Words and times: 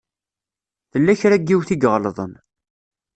Tella 0.91 1.13
kra 1.19 1.37
n 1.39 1.43
yiwet 1.47 1.69
i 1.75 1.77
iɣelḍen. 1.87 2.33